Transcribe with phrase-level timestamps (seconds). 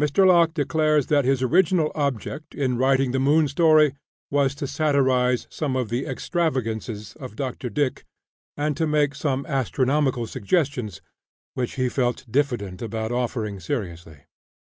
[0.00, 0.26] Mr.
[0.26, 3.92] Locke declares that his original object in writing the Moon story
[4.30, 8.06] was to satirize some of the extravagances of Doctor Dick,
[8.56, 11.02] and to make some astronomical suggestions
[11.52, 14.20] which he felt diffident about offering seriously.